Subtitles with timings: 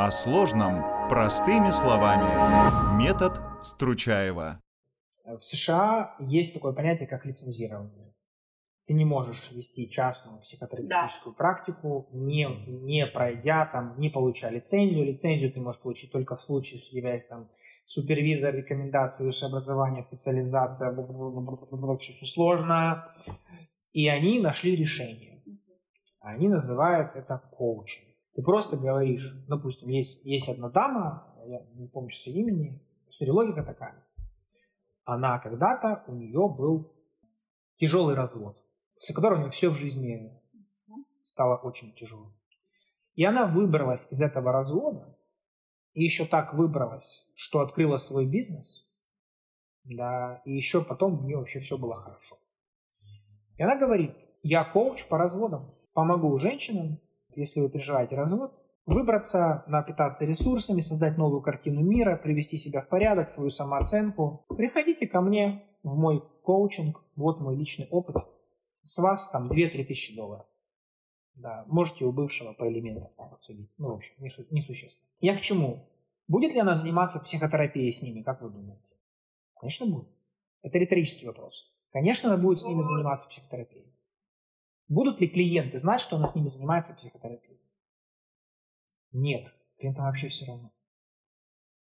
[0.00, 3.02] О сложном простыми словами.
[3.02, 3.32] Метод
[3.64, 4.62] Стручаева.
[5.24, 8.14] В США есть такое понятие, как лицензирование.
[8.86, 11.36] Ты не можешь вести частную психотерапевтическую да.
[11.36, 15.04] практику, не, не пройдя там, не получая лицензию.
[15.04, 16.78] Лицензию ты можешь получить только в случае,
[17.14, 17.50] есть там
[17.84, 20.92] супервизор, рекомендации, высшее образование, специализация,
[21.98, 23.04] все очень сложно.
[23.90, 25.42] И они нашли решение.
[26.20, 28.07] Они называют это коучем.
[28.38, 33.64] Ты просто говоришь, допустим, есть, есть одна дама, я не помню сейчас имени, смотри, логика
[33.64, 34.06] такая.
[35.02, 36.94] Она когда-то, у нее был
[37.78, 38.56] тяжелый развод,
[38.94, 40.40] после которого у нее все в жизни
[41.24, 42.32] стало очень тяжелым.
[43.16, 45.18] И она выбралась из этого развода,
[45.94, 48.88] и еще так выбралась, что открыла свой бизнес,
[49.82, 52.38] да, и еще потом у нее вообще все было хорошо.
[53.56, 57.00] И она говорит, я коуч по разводам, помогу женщинам
[57.38, 58.52] если вы переживаете развод,
[58.86, 64.44] выбраться, напитаться ресурсами, создать новую картину мира, привести себя в порядок, свою самооценку.
[64.48, 68.16] Приходите ко мне в мой коучинг, вот мой личный опыт.
[68.84, 70.46] С вас там 2-3 тысячи долларов.
[71.34, 73.70] Да, можете у бывшего по элементам обсудить.
[73.78, 74.14] Ну, в общем,
[74.50, 75.08] несущественно.
[75.20, 75.88] Я к чему?
[76.26, 78.96] Будет ли она заниматься психотерапией с ними, как вы думаете?
[79.60, 80.08] Конечно, будет.
[80.62, 81.72] Это риторический вопрос.
[81.90, 83.87] Конечно, она будет с ними заниматься психотерапией.
[84.88, 87.60] Будут ли клиенты знать, что она с ними занимается психотерапией?
[89.12, 90.72] Нет, клиентам вообще все равно.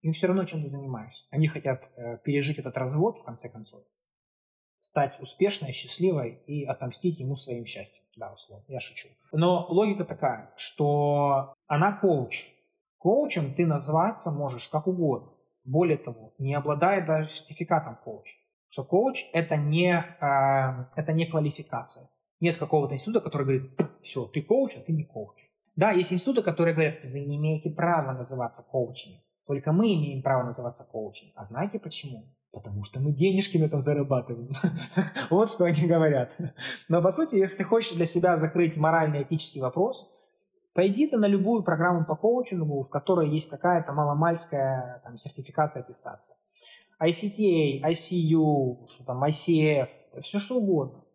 [0.02, 1.24] Им все равно, чем ты занимаешься.
[1.30, 3.82] Они хотят э, пережить этот развод, в конце концов,
[4.80, 8.04] стать успешной, счастливой и отомстить ему своим счастьем.
[8.16, 9.08] Да, условно, я шучу.
[9.32, 12.48] Но логика такая, что она коуч.
[12.98, 15.32] Коучем ты назваться можешь как угодно.
[15.64, 18.28] Более того, не обладая даже сертификатом коуч.
[18.68, 22.10] Что коуч это не, э, это не квалификация.
[22.40, 25.36] Нет какого-то института, который говорит, все, ты коуч, а ты не коуч.
[25.74, 29.12] Да, есть институты, которые говорят, вы не имеете права называться коучем.
[29.46, 31.28] Только мы имеем право называться коучем.
[31.34, 32.24] А знаете почему?
[32.50, 34.50] Потому что мы денежки на этом зарабатываем.
[35.30, 36.36] вот что они говорят.
[36.88, 40.10] Но по сути, если ты хочешь для себя закрыть морально-этический вопрос,
[40.72, 46.36] пойди ты на любую программу по коучингу, в которой есть какая-то маломальская там, сертификация, аттестация.
[47.00, 49.88] ICTA, ICU, что там, ICF,
[50.22, 51.05] все что угодно.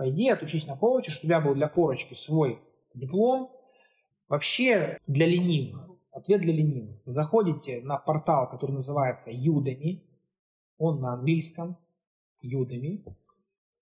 [0.00, 2.58] Пойди, отучись на коуча, чтобы у тебя был для корочки свой
[2.94, 3.52] диплом.
[4.28, 5.90] Вообще для ленивых.
[6.10, 7.02] Ответ для ленивых.
[7.04, 10.00] Заходите на портал, который называется Udemy.
[10.78, 11.76] Он на английском.
[12.42, 13.14] Udemy.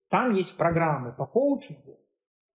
[0.08, 2.00] Там есть программы по коучингу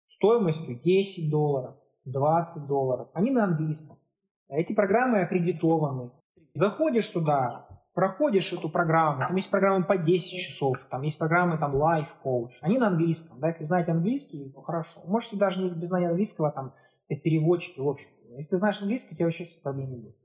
[0.06, 1.74] стоимостью 10 долларов,
[2.04, 3.08] 20 долларов.
[3.12, 3.98] Они на английском.
[4.46, 6.12] Эти программы аккредитованы.
[6.52, 7.66] Заходишь туда,
[7.98, 12.52] проходишь эту программу, там есть программы по 10 часов, там есть программы там Life Coach,
[12.60, 15.00] они на английском, да, если знаете английский, то хорошо.
[15.04, 16.74] Можете даже без знания английского, там,
[17.08, 18.06] переводчики, в общем.
[18.36, 20.16] Если ты знаешь английский, у тебя вообще проблем не будет.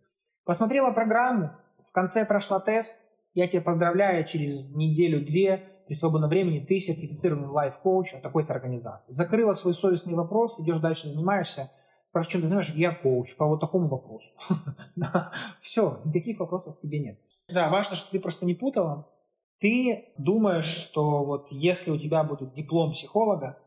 [0.46, 1.50] Посмотрела программу,
[1.90, 8.14] в конце прошла тест, я тебя поздравляю, через неделю-две при свободном времени ты сертифицированный лайф-коуч
[8.14, 9.12] от такой-то организации.
[9.12, 11.72] Закрыла свой совестный вопрос, идешь дальше, занимаешься,
[12.10, 14.30] спрашиваешь, чем ты занимаешься, я коуч по вот такому вопросу.
[15.64, 17.18] Все, никаких вопросов тебе нет.
[17.54, 19.08] Да, важно, что ты просто не путала.
[19.60, 23.60] Ты думаешь, что вот если у тебя будет диплом психолога,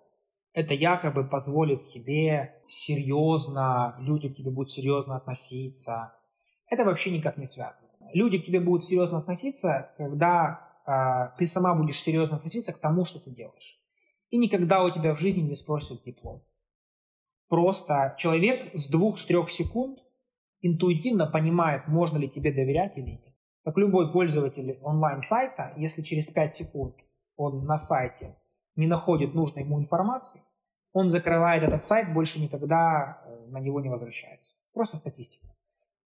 [0.52, 6.14] это якобы позволит тебе серьезно, люди к тебе будут серьезно относиться.
[6.68, 7.86] Это вообще никак не связано.
[8.12, 13.04] Люди к тебе будут серьезно относиться, когда э, ты сама будешь серьезно относиться к тому,
[13.04, 13.78] что ты делаешь.
[14.30, 16.42] И никогда у тебя в жизни не спросят диплом.
[17.48, 20.00] Просто человек с двух-с трех секунд
[20.60, 26.54] интуитивно понимает, можно ли тебе доверять или нет как любой пользователь онлайн-сайта, если через 5
[26.54, 26.94] секунд
[27.34, 28.36] он на сайте
[28.76, 30.40] не находит нужной ему информации,
[30.92, 34.54] он закрывает этот сайт, больше никогда э, на него не возвращается.
[34.72, 35.52] Просто статистика.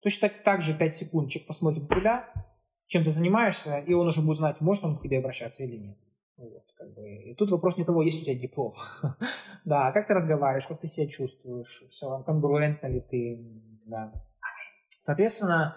[0.02, 2.32] Точно так, так же 5 секунд человек посмотрит тебя,
[2.86, 5.98] чем ты занимаешься, и он уже будет знать, может он к тебе обращаться или нет.
[6.36, 7.08] Вот, как бы.
[7.10, 8.74] И тут вопрос не того, есть у тебя диплом.
[9.64, 13.36] да, как ты разговариваешь, как ты себя чувствуешь, в целом, конгруентно ли ты.
[13.84, 14.12] Да.
[15.02, 15.74] Соответственно,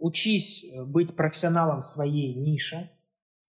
[0.00, 2.90] Учись э, быть профессионалом в своей нише.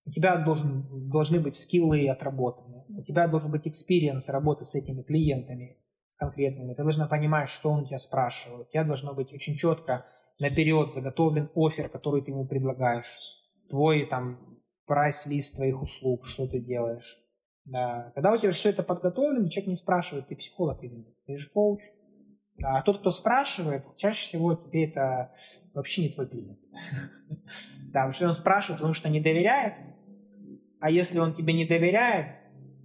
[0.06, 2.86] У тебя должен, должны быть скиллы отработаны.
[2.90, 5.78] У тебя должен быть experience работы с этими клиентами
[6.10, 6.74] с конкретными.
[6.74, 8.68] Ты должна понимать, что он тебя спрашивает.
[8.68, 10.06] У тебя должно быть очень четко
[10.40, 13.20] наперед заготовлен оффер, который ты ему предлагаешь.
[13.70, 17.20] Твой там прайс-лист твоих услуг, что ты делаешь.
[17.66, 18.12] Да.
[18.16, 21.16] Когда у тебя все это подготовлено, человек не спрашивает, ты психолог или нет.
[21.28, 21.82] Ты же коуч.
[22.64, 25.34] А тот, кто спрашивает, чаще всего тебе это
[25.74, 26.60] вообще не твой клиент.
[27.92, 29.74] Да, потому что он спрашивает, потому что не доверяет.
[30.80, 32.36] А если он тебе не доверяет,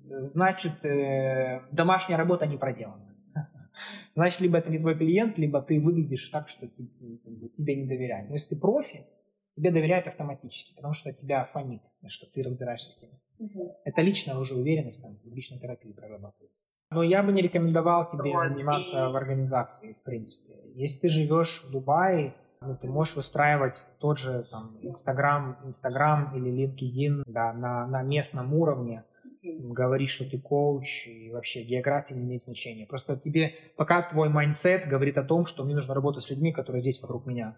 [0.08, 3.14] значит, э, домашняя работа не проделана.
[4.14, 8.30] значит, либо это не твой клиент, либо ты выглядишь так, что тебе не доверяют.
[8.30, 9.06] Но если ты профи,
[9.54, 13.20] тебе доверяют автоматически, потому что тебя фонит, что ты разбираешься в теме.
[13.38, 13.80] Угу.
[13.84, 16.64] Это личная уже уверенность там, в личной терапии прорабатывается.
[16.94, 19.12] Но я бы не рекомендовал тебе вот, заниматься и...
[19.12, 20.54] в организации, в принципе.
[20.74, 26.66] Если ты живешь в Дубае, ну, ты можешь выстраивать тот же там Инстаграм, Инстаграм или
[26.66, 29.04] LinkedIn да, на, на местном уровне,
[29.42, 32.86] говоришь, что ты коуч, и вообще география не имеет значения.
[32.86, 36.80] Просто тебе, пока твой mindset говорит о том, что мне нужно работать с людьми, которые
[36.80, 37.56] здесь вокруг меня.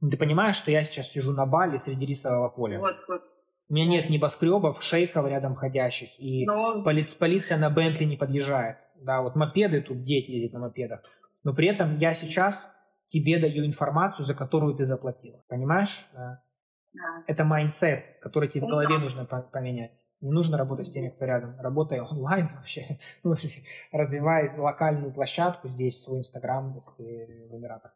[0.00, 2.78] Ты понимаешь, что я сейчас сижу на Бали среди рисового поля?
[2.78, 3.22] Вот, вот.
[3.74, 6.84] У меня нет небоскребов, шейхов рядом ходящих, и Но...
[6.84, 8.76] поли- полиция на Бентли не подъезжает.
[9.02, 11.02] Да, вот мопеды, тут дети ездят на мопедах.
[11.42, 12.76] Но при этом я сейчас
[13.08, 15.42] тебе даю информацию, за которую ты заплатила.
[15.48, 16.06] Понимаешь?
[16.12, 16.40] Да.
[16.92, 17.24] Да.
[17.26, 19.98] Это mindset, который тебе в ну голове нужно поменять.
[20.20, 21.58] Не нужно работать с теми, кто рядом.
[21.58, 23.00] Работай онлайн вообще.
[23.90, 27.92] Развивай локальную площадку здесь, свой Инстаграм, если ты в Эмиратах